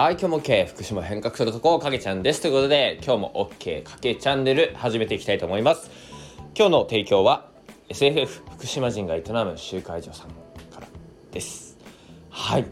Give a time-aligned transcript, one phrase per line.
[0.00, 2.40] はい、今日も OK 福島変革するとこかけちゃんです。
[2.40, 5.90] ということで、今日も OK かけチャンネル始めていきたいと思います。
[6.56, 7.48] 今日の提供は
[7.88, 10.28] SFF 福島人が営む集会所さん
[10.72, 10.86] から
[11.32, 11.76] です。
[12.30, 12.66] はい。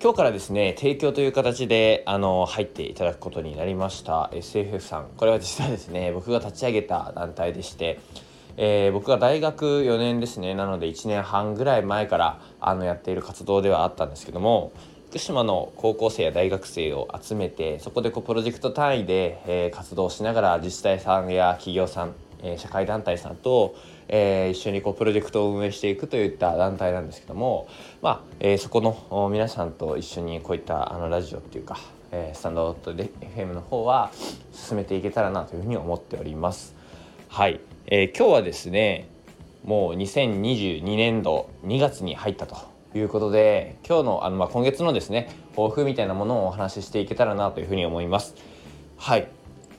[0.00, 5.08] 今日からですね、提供という形であの入っていただくことになりました SFF さん。
[5.16, 7.98] これは実はですね、僕が立ち上げた団体でして、
[8.56, 14.72] えー、僕が大学4年ですねなので1年半ぐらい前からあのやっている活動ではあったんですけども
[15.10, 22.14] 福島の高校生や大学生を集めてそこでこうプロジェクト単位で、えー、活動しながら自治体さんや企業さん、
[22.44, 23.74] えー、社会団体さんと、
[24.06, 27.66] えー、一緒にこうプロジェクトを運営していくといった団体なんですけども、
[28.00, 31.80] まあえー、そこの皆さんと一緒にこういったあのラジオっていうか、
[32.12, 34.12] えー、スタンドと FM の方は
[34.52, 36.76] 進めていけたらなというふうに思っております。
[37.26, 37.58] はい、
[37.88, 39.08] えー、今日はですね
[39.64, 48.34] もう2022年度2月に入ったということで今日のあの、まあ、今月のですね抱負みたいなものをお話ししていけたらなというふうに思います。
[48.96, 49.28] はい、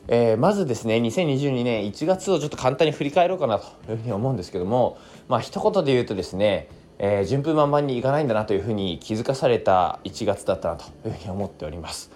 [0.07, 6.69] えー、まずですね2022年1月をちょっと簡単に振り返ろうかなというふうに思うんですけどもまあ一言で言うとですね、
[6.99, 12.11] えー、順風満帆にいかないんだなというふうに気づかされた1月だったなというふうに思っております。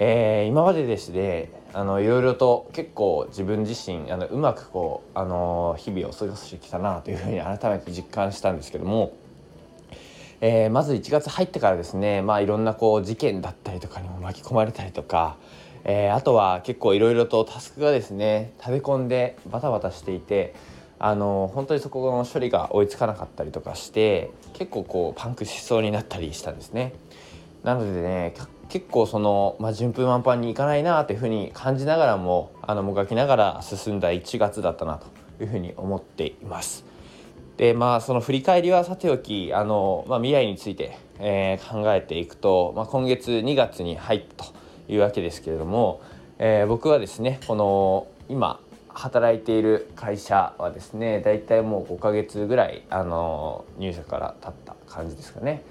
[0.00, 9.12] えー、今までですねあのいろいろと結構自分自身あのうまくこう、あの日々を過ごしてきたなというふうに改めて実感したんですけども
[10.40, 15.36] えー、まず1月入ってからですね、まあ、いろんなこう事件だったりとかにも巻き込まれたりとか、
[15.84, 20.54] えー、あとは結構いろいろとタスクがですね食べ込んでバタバタしていて
[21.00, 26.92] あの本当にそこの処理が追いつかなかったりとかして結構こうパンクしそうになったりしたんですね。
[27.64, 28.34] なのでね
[28.68, 35.06] 結構その、まあ、順風満帆にいかないなというふうに感じながらもあのもがきながら進んだ1月だったなと
[35.42, 36.84] いうふうに思っています。
[37.58, 44.52] でまあその振り返りはさておきあの、まあ、未来について、えー、考えていくと、まあ、今月2月に入ったと
[44.88, 46.00] いうわけですけれども、
[46.38, 48.60] えー、僕はですねこの今
[48.90, 55.62] 働いている会社はですね大体もう5ヶ月ぐらいあの入社から経った感じですかね。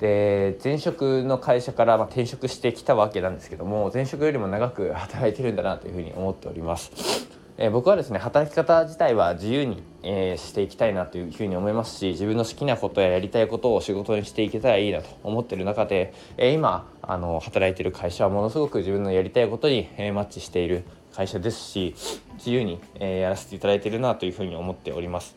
[0.00, 7.41] で前職の会社からま転職してきたわけなんですけども前職よりも長く働いてるんだなというふうに思っております。
[7.64, 20.82] え、僕はですね働き方自体は自由に、えー、していきたいなというふうに思いますし自分の好きなことややりたいことを仕事にしていけたらいいなと思ってる中で、えー、今あの働いてる会社はものすごく自分のやりたいことに、えー、マッチしている
[21.14, 21.94] 会社ですし
[22.34, 25.36] 自由に、え、やらせていただいているなというふうに思っております。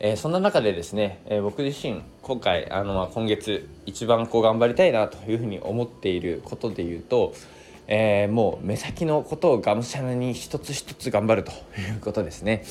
[0.00, 7.32] え、そんな中でですね、え、僕自身今回あの、今月一番こう頑張りたいなというふうに思っていることで言うと
[7.88, 12.64] えー、もう目先のことをがむしゃらに一つ一つ頑張るということですね。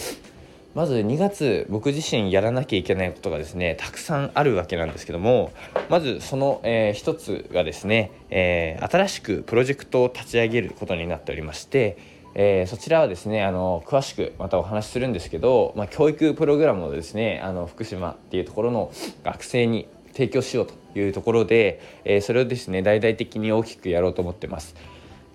[0.75, 5.53] まず2月僕自身やらなきゃいけないことがですねたくさんあるわけなんですけども
[5.89, 11.97] まずその、えー、一つがですね、えー、新しくプロジェクトを立ち上げることになっておりまして、
[12.33, 18.91] えー、そちらはですねあの詳しくまたお話しするんですけど、まあ、教育プログラムをですねあの福島っていうところの
[19.23, 24.73] 学生に提供しようというところで、えそれをですね大々的に大きくやろうと思ってます。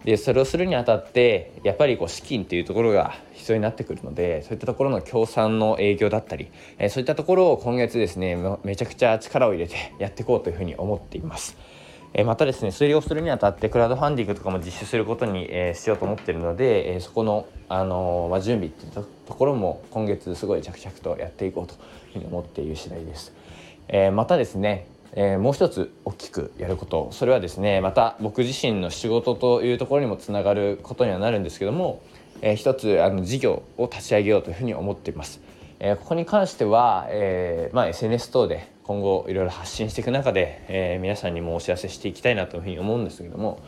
[0.05, 11.56] でそれをするにあたってやっぱりこう資金っていうところが必要になってくるのでそういったところの協賛の営業だったり、え、そういったところを今月ですねめちゃくちゃ力を入れて やっていこうというふうに思っています。
[12.12, 21.78] え、またですねそれをするにあたってクラウドファンディングとかも実施することに、えー、しようと思っているので、え、そこの、あのま、準備っていうところも今月すごい着々とやっていこうという
[22.15, 23.33] ふうに思っている次第です。
[23.87, 32.03] えまたですねえー、もう一つ大きくやることそれはですねまた僕自身の仕事というところにもつながることにはなるんですけども、
[32.43, 35.41] えー、一つあの事業を立ち上げようというふうに思っています。
[35.81, 43.60] えー、ここに関しては、えーまあ、SNS 等で今後いろいろ発信していく中で、えー、皆さんにもお知らせしていきたいなというふうに思うんですけども、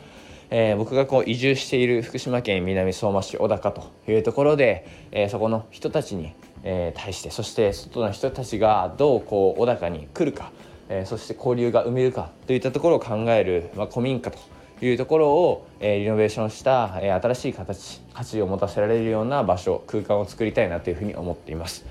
[0.49, 6.33] えー、僕がこう移住している福島県南相馬市小高というところで、えー、そこの人たちに、
[6.63, 10.51] えー、対してそして外の人たちがどうこう小高に来るか
[10.89, 14.37] えそして交流が生めるかといったところを考える、まあ、古民家と
[14.85, 21.85] いうところを、えリノベーションした、え新しい形価値を持たせられるような場所空間を作りたいなというふうに思っています。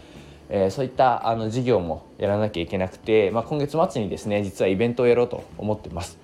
[0.50, 6.18] えそういったあの事業もやらなきゃいけなくて、まあ、今月末にですね実はイベントをやろうと思ってます。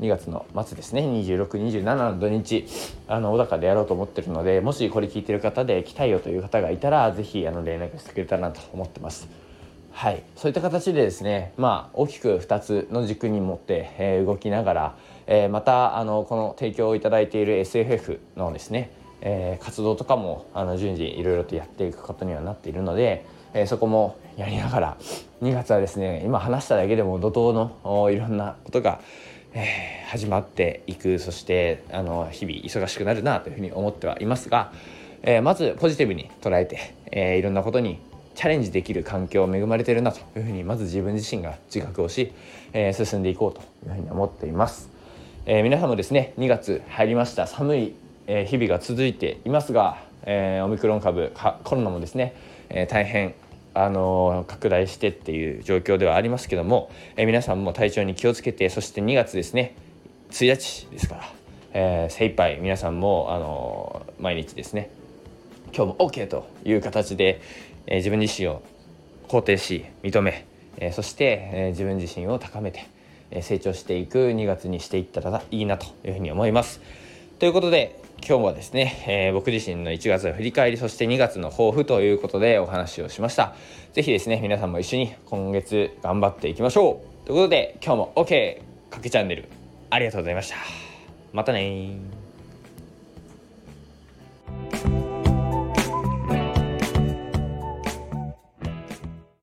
[0.00, 2.66] 2月の末ですね2627の土日
[3.06, 9.49] あの小高でやろうと思ってるのでもしこれ聞いてる方で来たいよという方がいたら是非連絡してくれたらなと思ってます。
[9.92, 14.96] はい、そういった形でですね、まあ、大きく2つの軸に持って、えー、動きながら、
[15.26, 24.96] えー、またあのこの提供をいただいている SFF のですね、えー、活動とかもあの順次いろいろとやっていくことにはなっているので、え、そこもやりながら
[25.42, 29.00] 2月はですね今話しただけでも怒涛のいろんなことが、
[29.52, 34.72] え、始まっていくそしてあの日々忙しくなるなというふうに思ってはいますが、
[35.22, 37.98] え、まずポジティブに捉えて、え、いろんなことに
[38.40, 42.32] チャレンジできる環境を恵まれてるなというふうにまず自分自身が自覚をし、
[42.72, 44.88] えー、進んでいこうというふうに思っています、
[45.44, 47.46] えー、皆さんもですね2月入りました。
[47.46, 47.94] 寒い、
[48.26, 51.34] え日々が続いていますが、えオミクロン株
[51.64, 52.34] コロナもですね、
[52.70, 53.34] え大変
[53.74, 59.74] あの拡大してっていう状況ではありますけども、え皆さんも体調に気をつけてそして2月ですね
[60.30, 61.32] 1日ですから、
[61.74, 64.88] えー、精一杯皆さんもあの毎日ですね
[65.80, 67.40] 今日も OK という形で、
[67.86, 68.60] え、自分自身を
[69.28, 70.44] 肯定し認め、
[70.76, 72.86] え、そして、え、自分自身を高めて、
[73.30, 76.82] え、成長していく2月にしていったらいいなというふうに思います。
[77.38, 83.54] ということで今日はですね、えー、僕自身の1月の振り返りそして2月の抱負ということでお話をしました。
[83.94, 87.26] 是非ですね皆さんも一緒に今月頑張っていきましょう。
[87.26, 88.60] ということで今日も OK
[88.90, 89.48] かけチャンネル
[89.88, 90.56] ありがとうございました。
[91.32, 92.19] またね